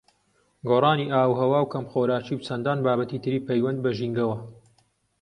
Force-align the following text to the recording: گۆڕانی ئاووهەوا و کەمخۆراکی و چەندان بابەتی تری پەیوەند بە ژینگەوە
گۆڕانی 0.69 1.11
ئاووهەوا 1.13 1.59
و 1.61 1.71
کەمخۆراکی 1.73 2.33
و 2.35 2.43
چەندان 2.47 2.77
بابەتی 2.85 3.21
تری 3.23 3.43
پەیوەند 3.47 3.79
بە 3.83 3.91
ژینگەوە 3.97 4.37